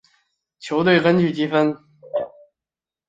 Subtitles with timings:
[0.59, 1.77] 球队根据积分。